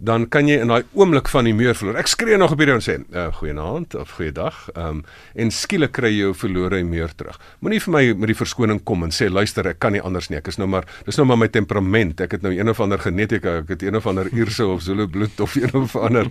[0.00, 1.98] dan kan jy in daai oomblik van die muur verloor.
[2.00, 5.02] Ek skree nog op hierdie en sê, uh, "Goeienaand of goeiedag." Ehm um,
[5.34, 7.38] en skielik kry jy jou verlore muur terug.
[7.60, 10.38] Moenie vir my met die verskoning kom en sê, "Luister, ek kan nie anders nie.
[10.38, 12.20] Ek is nou maar dis nou maar my temperament.
[12.20, 15.06] Ek het nou een of ander genetika, ek het een of ander Ierse of Zulu
[15.06, 16.26] bloed of een of ander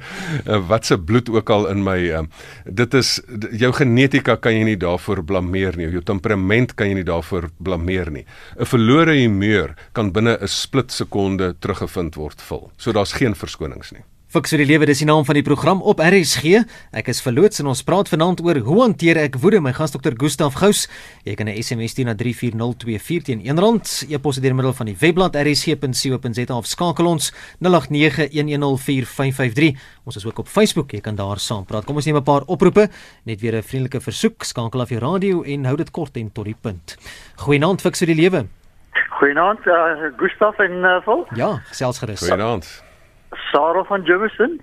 [0.48, 2.30] uh, wat se bloed ook al in my um,
[2.66, 5.90] dit is jou genetika kan jy nie daarvoor blameer nie.
[5.92, 8.26] Jou temperament kan jy nie daarvoor blameer nie.
[8.58, 12.72] 'n Verlore humeur kan binne 'n split sekonde teruggevind word vul.
[12.78, 14.04] So daar's geen verskoning verskonings nie.
[14.30, 16.60] Fiks vir die lewe dis die naam van die program op RSG.
[16.94, 20.14] Ek is verloots en ons praat vanaand oor hoe hanteer ek woede my gas dokter
[20.14, 20.86] Gustaf Gous.
[21.26, 24.06] Jy kan 'n SMS stuur na 34024 teen R1.
[24.14, 29.74] E-pos deur middel van die webblad rsg.co.za of skakel ons 0891104553.
[30.06, 30.92] Ons is ook op Facebook.
[30.92, 31.86] Jy kan daar saam praat.
[31.86, 32.88] Kom ons neem 'n paar oproepe.
[33.26, 34.44] Net weer 'n vriendelike versoek.
[34.44, 36.98] Skakel af jou radio en hou dit kort en tot die punt.
[37.36, 38.48] Goeienaand Fiks vir die lewe.
[39.10, 41.26] Goeienaand uh, Gustaf en uh, Vol.
[41.36, 42.20] Ja, gesels gerus.
[42.20, 42.89] Goeienaand.
[43.52, 44.62] Sarah van Jameson.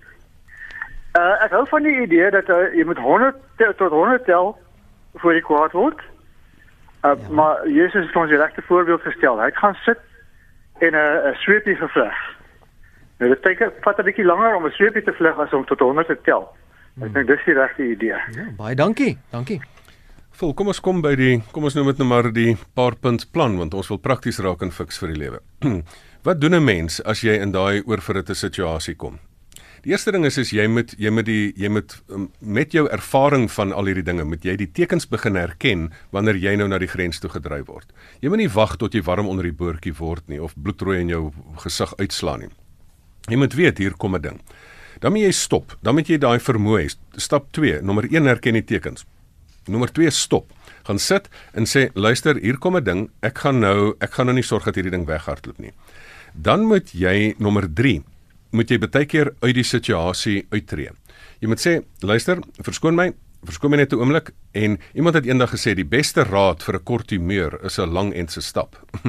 [1.18, 3.37] Uh ek hou van die idee dat uh, jy moet 100
[3.76, 4.59] tot 100 tel
[5.14, 6.00] voor jy kwaad word.
[7.05, 7.16] Uh ja.
[7.31, 9.40] maar Jesus het ons die regte voorbeeld gestel.
[9.40, 9.98] Hy gaan sit
[10.79, 12.16] en 'n uh, sweepie gevleg.
[13.18, 15.81] Nou dit teken vat 'n bietjie langer om 'n sweepie te vleg as om tot
[15.81, 16.57] 100 te tel.
[16.94, 17.05] Hmm.
[17.05, 18.18] Ek dink dis die regte idee.
[18.33, 19.18] Ja, baie dankie.
[19.31, 19.61] Dankie.
[20.37, 23.31] Vol, kom ons kom by die kom ons noem dit nou maar die paar punt
[23.33, 25.40] plan want ons wil prakties raak en fiks vir die lewe.
[26.27, 29.19] Wat doen 'n mens as jy in daai oorverhitte situasie kom?
[29.83, 32.89] Die eerste ding is is jy moet jy moet die jy moet um, met jou
[32.91, 36.79] ervaring van al hierdie dinge moet jy die tekens begin herken wanneer jy nou na
[36.79, 37.93] die grens toe gedryf word.
[38.21, 41.09] Jy moet nie wag tot jy warm onder die boortjie word nie of bloedrooi in
[41.09, 42.51] jou gesig uitslaan nie.
[43.29, 44.41] Jy moet weet hier kom 'n ding.
[44.99, 45.79] Dan moet jy stop.
[45.83, 46.95] Dan moet jy daai vermoë hê.
[47.17, 47.83] Stap 2.
[47.83, 49.07] Nommer 1 herken die tekens.
[49.69, 50.53] Nommer 2 stop.
[50.87, 53.11] Gaan sit en sê luister, hier kom 'n ding.
[53.23, 55.73] Ek gaan nou ek gaan nou nie sorg dat hierdie ding weghardloop nie
[56.37, 58.03] dan moet jy nommer 3
[58.57, 60.94] moet jy baie keer uit die situasie uittreë.
[61.42, 63.11] Jy moet sê, luister, verskoon my,
[63.46, 66.85] verskoon my net 'n oomblik en iemand het eendag gesê die beste raad vir 'n
[66.85, 68.76] kort humeur is 'n lang en se stap.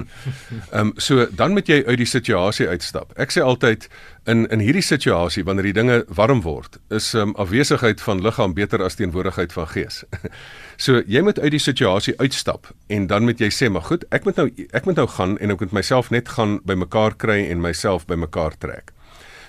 [0.72, 3.14] Ehm um, so dan moet jy uit die situasie uitstap.
[3.16, 3.88] Ek sê altyd
[4.26, 8.54] in in hierdie situasie wanneer die dinge warm word, is ehm um, afwesigheid van liggaam
[8.54, 10.04] beter as teenwoordigheid van gees.
[10.78, 14.26] So jy moet uit die situasie uitstap en dan moet jy sê maar goed, ek
[14.26, 17.62] moet nou ek moet nou gaan en ek moet myself net gaan bymekaar kry en
[17.62, 18.94] myself bymekaar trek.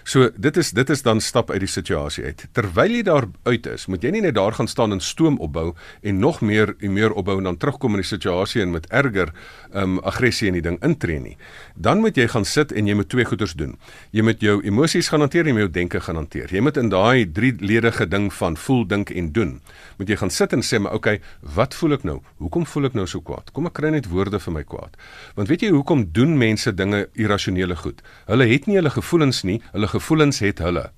[0.09, 2.47] So dit is dit is dan stap uit die situasie uit.
[2.57, 5.75] Terwyl jy daar uit is, moet jy nie net daar gaan staan en stoom opbou
[6.01, 9.35] en nog meer en meer opbou en dan terugkom in die situasie en met erger
[9.77, 11.35] um aggressie in die ding intree nie.
[11.77, 13.75] Dan moet jy gaan sit en jy moet twee goeders doen.
[14.17, 16.57] Jy moet jou emosies gaan hanteer en jou denke gaan hanteer.
[16.57, 19.55] Jy moet in daai drie ledige ding van voel, dink en doen,
[20.01, 22.17] moet jy gaan sit en sê maar okay, wat voel ek nou?
[22.41, 23.53] Hoekom voel ek nou so kwaad?
[23.53, 24.97] Kom ek kry net woorde vir my kwaad.
[25.37, 28.01] Want weet jy hoekom doen mense dinge irrasionele goed?
[28.31, 30.91] Hulle het nie hulle gevoelens nie, hulle gevoelens het hulle.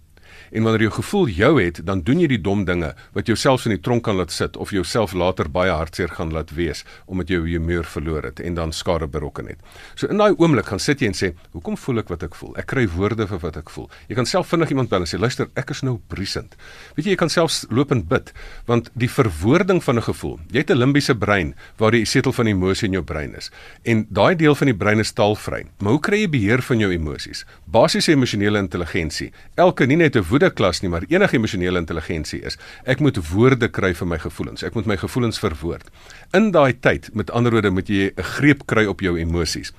[0.50, 3.76] En wanneer jou gevoel jou het, dan doen jy die dom dinge wat jouself in
[3.76, 7.38] die tronk kan laat sit of jouself later baie hartseer gaan laat wees omdat jy
[7.38, 9.60] jou humeur verloor het en dan skade berokken het.
[9.94, 12.56] So in daai oomblik gaan sit jy en sê, "Hoekom voel ek wat ek voel?
[12.56, 15.18] Ek kry woorde vir wat ek voel." Jy kan self vinnig iemand bel en sê,
[15.18, 16.56] "Luister, ek is nou briesend."
[16.96, 18.32] Weet jy, jy kan selfs loop en bid
[18.66, 20.38] want die verwoording van 'n gevoel.
[20.50, 23.50] Jy het 'n limbiese brein waar die setel van emosie in jou brein is.
[23.84, 25.66] En daai deel van die brein is taalvry.
[25.78, 27.44] Maar hoe kry jy beheer van jou emosies?
[27.64, 29.32] Basiese emosionele intelligensie.
[29.54, 32.56] Elke nie net 'n woede klas nie, maar enige emosionele intelligensie is.
[32.88, 34.64] Ek moet woorde kry vir my gevoelens.
[34.64, 35.90] Ek moet my gevoelens verwoord.
[36.36, 39.72] In daai tyd, met ander woorde, moet jy 'n greep kry op jou emosies.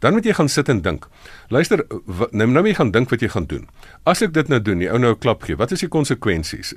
[0.00, 1.08] Dan moet jy gaan sit en dink.
[1.48, 1.84] Luister,
[2.30, 3.68] nou nou moet jy gaan dink wat jy gaan doen.
[4.04, 6.74] As ek dit nou doen, die ou nou 'n klap gee, wat is die konsekwensies?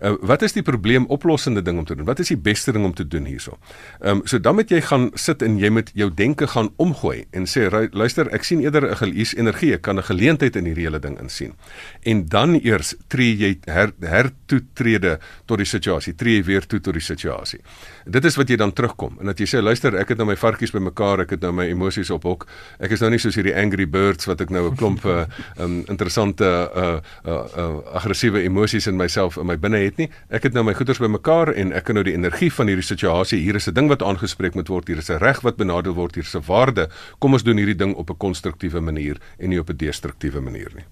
[0.00, 2.06] uh, wat is die probleem oplossende ding om te doen?
[2.06, 3.58] Wat is die beste ding om te doen hierso?
[4.00, 7.26] Ehm um, so dan moet jy gaan sit en jy moet jou denke gaan omgooi
[7.30, 10.84] en sê luister, ek sien eerder 'n gelees energie, ek kan 'n geleentheid in hierdie
[10.84, 11.54] hele ding insien.
[12.02, 15.16] En dan eers eers tree jy her, hertoetrede
[15.48, 17.60] tot die situasie, tree jy weer toe tot die situasie.
[18.06, 20.36] Dit is wat jy dan terugkom en dat jy sê luister, ek het nou my
[20.38, 22.46] varkies bymekaar, ek het nou my emosies op hok.
[22.78, 25.26] Ek is nou nie soos hierdie angry birds wat ek nou 'n klomp uh,
[25.58, 30.10] um, interessante uh, uh, uh, aggressiewe emosies in myself in my binne het nie.
[30.30, 33.40] Ek het nou my goeders bymekaar en ek kan nou die energie van hierdie situasie,
[33.40, 36.14] hier is 'n ding wat aangespreek moet word, hier is 'n reg wat benadeel word,
[36.14, 36.88] hier is 'n waarde.
[37.18, 40.70] Kom ons doen hierdie ding op 'n konstruktiewe manier en nie op 'n destruktiewe manier
[40.74, 40.84] nie.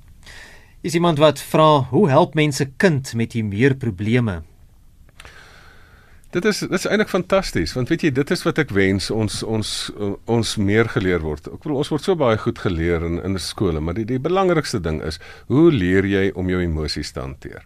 [0.85, 4.42] Is iemand wat vra hoe help mense kind met hier meer probleme?
[6.31, 9.38] Dit is dit is eintlik fantasties want weet jy dit is wat ek wens ons
[9.49, 9.70] ons
[10.29, 11.49] ons meer geleer word.
[11.49, 14.83] Ek bedoel ons word so baie goed geleer in in skole, maar die die belangrikste
[14.85, 15.16] ding is
[15.49, 17.64] hoe leer jy om jou emosies te hanteer?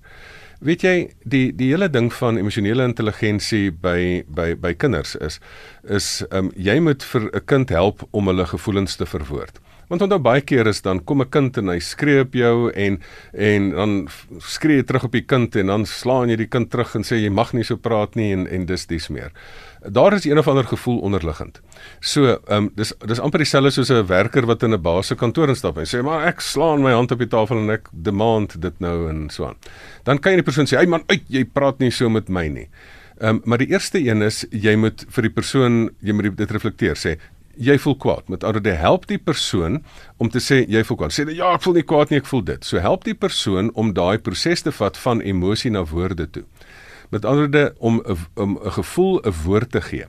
[0.63, 5.43] Weet jy die die hele ding van emosionele intelligensie by by by kinders is
[5.83, 9.59] is ehm um, jy moet vir 'n kind help om hulle gevoelens te verwoord.
[9.89, 13.01] Want onthou baie keer is dan kom 'n kind en hy skree op jou en
[13.33, 16.95] en dan skree jy terug op die kind en dan slaan jy die kind terug
[16.95, 19.33] en sê jy mag nie so praat nie en en dis dis meer.
[19.89, 21.61] Daar is een of ander gevoel onderliggend.
[22.01, 25.15] So, ehm um, dis dis amper dieselfde soos 'n werker wat in 'n baas se
[25.15, 28.61] kantoor instap en sê maar ek slaan my hand op die tafel en ek demand
[28.61, 29.57] dit nou en so aan.
[30.05, 32.49] Dan kan jy die persoon sê, "Ey man, uit, jy praat nie so met my
[32.49, 32.69] nie."
[33.21, 36.51] Ehm um, maar die eerste een is jy moet vir die persoon jy moet dit
[36.51, 37.19] reflekteer sê
[37.59, 38.29] jy voel kwaad.
[38.29, 39.83] Met ander woorde, help die persoon
[40.17, 41.15] om te sê jy voel kwaad.
[41.15, 42.65] Sê ja, ek voel nie kwaad nie, ek voel dit.
[42.65, 46.45] So help die persoon om daai proses te vat van emosie na woorde toe.
[47.15, 48.03] Met ander woorde om
[48.35, 50.07] om 'n gevoel 'n woord te gee.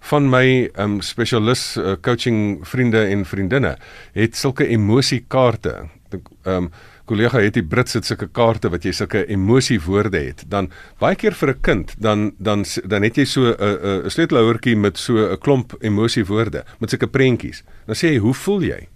[0.00, 3.76] Van my um spesialis uh, coaching vriende en vriendinne
[4.12, 5.88] het sulke emosiekaarte.
[6.44, 6.70] Um
[7.04, 11.16] kollega het die Brits het sulke kaarte wat jy sulke emosie woorde het, dan baie
[11.16, 15.14] keer vir 'n kind, dan dan dan het jy so 'n 'n sleutelhouertjie met so
[15.16, 17.62] 'n klomp emosie woorde met sulke prentjies.
[17.86, 18.88] Dan sê jy, "Hoe voel jy?"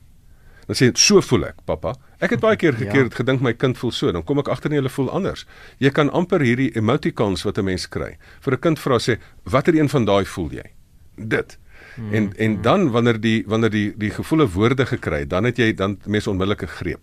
[0.67, 3.15] Dan sê jy, "So voel ek, pappa." Ek het baie keer gekeer ja.
[3.15, 5.47] gedink my kind voel so, dan kom ek agter nie hulle voel anders.
[5.79, 8.17] Jy kan amper hierdie emoticons wat 'n mens kry.
[8.41, 10.73] Vir 'n kind vra sê, "Watter een van daai voel jy?"
[11.17, 11.59] Dit.
[11.97, 12.13] Hmm.
[12.13, 15.99] En en dan wanneer die wanneer die die gevoelde woorde gekry dan het jy dan
[16.05, 17.01] mense onmiddellike greep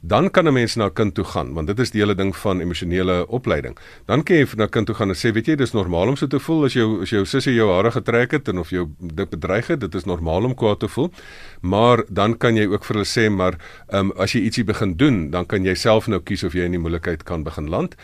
[0.00, 2.36] dan kan 'n mens na 'n kind toe gaan want dit is die hele ding
[2.36, 3.76] van emosionele opleiding.
[4.06, 6.16] Dan kan jy na 'n kind toe gaan en sê, weet jy, dis normaal om
[6.16, 8.88] so te voel as jou as jou sussie jou hare getrek het en of jou
[9.00, 11.10] dit bedreig het, dit is normaal om kwaad te voel.
[11.60, 13.54] Maar dan kan jy ook vir hulle sê, maar
[13.88, 16.64] ehm um, as jy ietsie begin doen, dan kan jy self nou kies of jy
[16.64, 17.94] in die moeilikheid kan begin land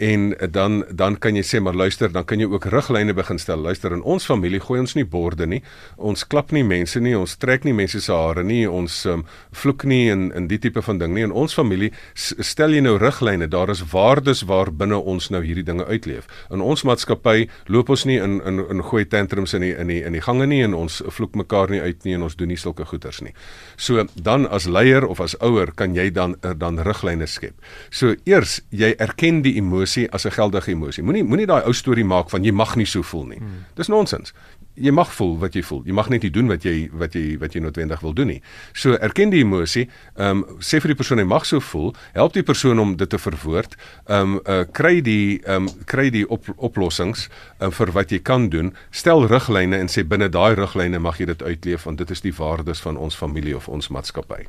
[0.00, 3.60] en dan dan kan jy sê maar luister, dan kan jy ook riglyne begin stel.
[3.60, 5.60] Luister, in ons familie gooi ons nie borde nie.
[5.96, 9.84] Ons klap nie mense nie, ons trek nie mense se hare nie, ons um, vloek
[9.84, 11.26] nie en in die tipe van ding nie.
[11.28, 13.50] In ons familie stel jy nou riglyne.
[13.52, 16.30] Daar is waardes waar binne ons nou hierdie dinge uitleef.
[16.48, 20.00] In ons maatskappy loop ons nie in in in gooi tantrums in die in die
[20.00, 22.56] in die gange nie en ons vloek mekaar nie uit nie en ons doen nie
[22.60, 23.34] sulke goeters nie.
[23.76, 27.60] So dan as leier of as ouer kan jy dan er dan riglyne skep.
[27.90, 31.02] So eers jy erken die emosie as 'n geldige emosie.
[31.02, 33.38] Moenie moenie daai ou storie maak van jy mag nie so voel nie.
[33.38, 33.64] Hmm.
[33.74, 34.32] Dis nonsens
[34.80, 35.82] jy mag voel wat jy voel.
[35.88, 38.38] Jy mag net nie doen wat jy wat jy wat jy noodwendig wil doen nie.
[38.76, 39.86] So erken die emosie.
[40.16, 41.92] Ehm um, sê vir die persoon hy mag so voel.
[42.16, 43.76] Help die persoon om dit te verwoord.
[44.06, 47.28] Ehm um, uh, kry die ehm um, kry die op, oplossings
[47.60, 48.72] um, vir wat jy kan doen.
[48.90, 52.34] Stel riglyne en sê binne daai riglyne mag jy dit uitleef want dit is die
[52.36, 54.46] waardes van ons familie of ons maatskappy.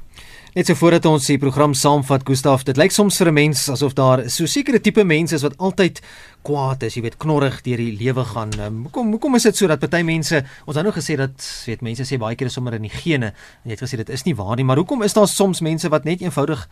[0.51, 3.93] Net so voordat ons die program saamvat, Gustaf, dit lyk soms vir 'n mens asof
[3.95, 6.01] daar so sekere tipe mense is wat altyd
[6.43, 8.51] kwaad is, jy weet, knorrig deur die lewe gaan.
[8.59, 11.81] Um, hoekom hoekom is dit so dat party mense, ons het nou gesê dat weet
[11.81, 14.23] mense sê baie keer is sommer in die gene en jy het gesê dit is
[14.25, 16.67] nie waar nie, maar hoekom is daar soms mense wat net eenvoudig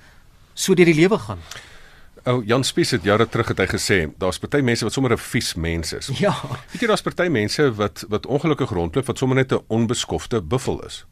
[0.53, 1.39] so deur die lewe gaan?
[2.25, 5.17] Ou Jan Spies het jare terug het hy gesê, daar's party mense wat sommer 'n
[5.17, 6.11] vies mens is.
[6.19, 6.35] Ja.
[6.73, 10.83] Weet jy daar's party mense wat wat ongelukkig rondloop wat sommer net 'n onbeskofte buffel
[10.85, 11.05] is.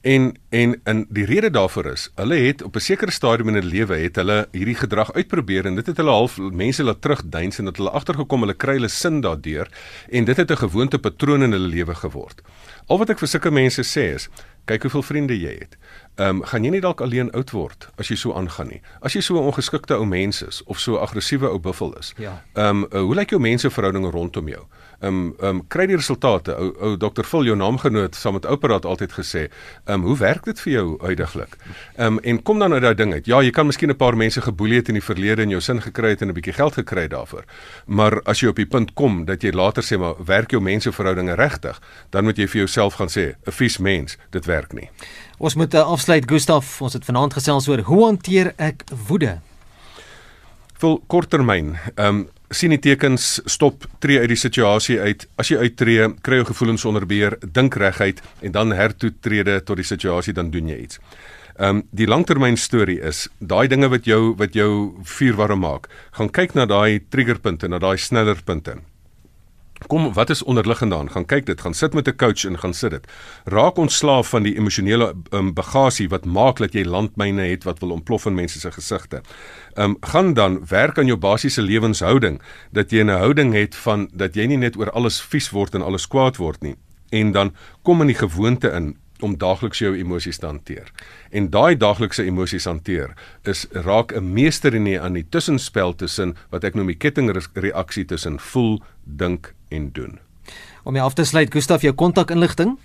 [0.00, 3.68] En en en die rede daarvoor is, hulle het op 'n sekere stadium in hulle
[3.68, 7.64] lewe het hulle hierdie gedrag uitprobeer en dit het hulle half mense laat terugduins en
[7.64, 9.68] dat hulle agtergekom hulle kry hulle sin daardeur
[10.08, 12.40] en dit het 'n gewoonte patroon in hulle lewe geword.
[12.86, 14.28] Al wat ek vir sulke mense sê is,
[14.64, 15.76] kyk hoeveel vriende jy het.
[16.14, 18.80] Ehm um, gaan jy nie dalk alleen oud word as jy so aangaan nie.
[19.00, 22.14] As jy so 'n ongeskikte ou mens is of so 'n aggressiewe ou buffel is.
[22.16, 22.42] Ja.
[22.54, 24.64] Ehm um, hoe lyk jou menseverhoudinge rondom jou?
[25.00, 26.54] Ehm um, ehm um, kry die resultate.
[26.56, 27.24] Ou ou Dr.
[27.24, 29.46] Phil jou naamgenoot saam met Ouperaat altyd gesê,
[29.84, 31.56] ehm um, hoe werk dit vir jou uitdaglik?
[31.96, 33.26] Ehm um, en kom dan uit daai ding uit.
[33.26, 35.80] Ja, jy kan miskien 'n paar mense geboelie het in die verlede en jou sin
[35.82, 37.44] gekry het en 'n bietjie geld gekry daarvoor.
[37.86, 41.34] Maar as jy op die punt kom dat jy later sê maar werk jou menseverhoudinge
[41.34, 44.90] regtig, dan moet jy vir jouself gaan sê, 'n vies mens, dit werk nie.
[45.38, 49.40] Ons moet uh, afsluit Gustaf, ons het vanaand gesels oor hoe hanteer ek woede?
[50.78, 51.78] Vol korttermyn.
[51.94, 55.26] Ehm um, sien die tekens, stop, tree uit die situasie uit.
[55.38, 59.86] As jy uittreë, kry jou gevoelens onder beheer, dink reguit en dan hertoetrede tot die
[59.86, 61.00] situasie dan doen jy iets.
[61.60, 65.90] Ehm um, die langtermyn storie is daai dinge wat jou wat jou vuurwarm maak.
[66.16, 68.78] Gaan kyk na daai triggerpunte, na daai sneller punte.
[69.86, 71.10] Kom, wat is onderliggend daan?
[71.10, 73.06] Gaan kyk dit, gaan sit met 'n coach en gaan sit dit.
[73.44, 77.90] Raak ontslaaf van die emosionele um, bagasie wat maak dat jy landmyne het wat wil
[77.90, 79.22] ontplof in mense se gesigte.
[79.74, 84.10] Ehm um, gaan dan werk aan jou basiese lewenshouding dat jy 'n houding het van
[84.12, 86.76] dat jy nie net oor alles vies word en alles kwaad word nie.
[87.08, 90.92] En dan kom in die gewoonte in om daagliks jou emosies te hanteer.
[91.30, 96.36] En daai daaglikse emosies hanteer is raak 'n meester in die aan die tussenspel tussen
[96.50, 100.18] wat ek noem die kettingreaksie tussen voel, dink en doen.
[100.84, 102.78] Om jy af te sluit, Gustaf, jou kontakinligting?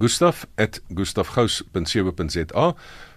[0.00, 2.74] gustaf@gustafgous.co.za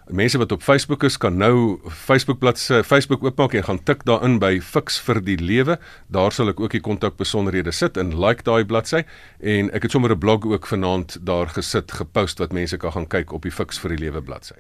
[0.08, 4.40] Mense wat op Facebook is kan nou Facebook bladsy Facebook oopmaak en gaan tik daarin
[4.40, 5.78] by Fix vir die lewe.
[6.12, 9.06] Daar sal ek ook die kontakbesonderhede sit en like daai bladsy
[9.40, 13.08] en ek het sommer 'n blog ook vanaand daar gesit gepost wat mense kan gaan
[13.08, 14.60] kyk op die Fix vir die lewe bladsy.